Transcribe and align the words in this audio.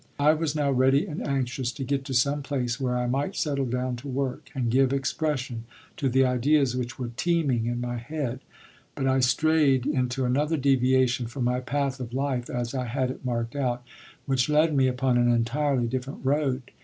I 0.17 0.33
was 0.33 0.55
now 0.55 0.71
ready 0.71 1.05
and 1.05 1.21
anxious 1.27 1.71
to 1.73 1.83
get 1.83 2.03
to 2.05 2.15
some 2.15 2.41
place 2.41 2.79
where 2.79 2.97
I 2.97 3.05
might 3.05 3.35
settle 3.35 3.67
down 3.67 3.97
to 3.97 4.07
work, 4.07 4.49
and 4.55 4.71
give 4.71 4.91
expression 4.91 5.65
to 5.97 6.09
the 6.09 6.25
ideas 6.25 6.75
which 6.75 6.97
were 6.97 7.11
teeming 7.17 7.67
in 7.67 7.79
my 7.79 7.97
head; 7.97 8.39
but 8.95 9.05
I 9.05 9.19
strayed 9.19 9.85
into 9.85 10.25
another 10.25 10.57
deviation 10.57 11.27
from 11.27 11.43
my 11.43 11.59
path 11.59 11.99
of 11.99 12.15
life 12.15 12.49
as 12.49 12.73
I 12.73 12.85
had 12.85 13.11
it 13.11 13.23
marked 13.23 13.55
out, 13.55 13.83
which 14.25 14.49
led 14.49 14.75
me 14.75 14.87
upon 14.87 15.19
an 15.19 15.31
entirely 15.31 15.85
different 15.87 16.25
road. 16.25 16.63